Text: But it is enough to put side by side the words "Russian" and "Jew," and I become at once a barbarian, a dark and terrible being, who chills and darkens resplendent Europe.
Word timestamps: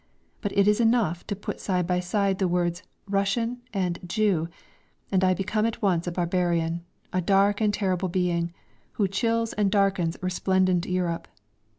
But 0.41 0.57
it 0.57 0.67
is 0.67 0.79
enough 0.81 1.27
to 1.27 1.35
put 1.35 1.59
side 1.59 1.85
by 1.85 1.99
side 1.99 2.39
the 2.39 2.47
words 2.47 2.81
"Russian" 3.07 3.61
and 3.71 3.99
"Jew," 4.03 4.49
and 5.11 5.23
I 5.23 5.35
become 5.35 5.63
at 5.67 5.79
once 5.83 6.07
a 6.07 6.11
barbarian, 6.11 6.83
a 7.13 7.21
dark 7.21 7.61
and 7.61 7.71
terrible 7.71 8.09
being, 8.09 8.51
who 8.93 9.07
chills 9.07 9.53
and 9.53 9.69
darkens 9.69 10.17
resplendent 10.19 10.87
Europe. 10.87 11.27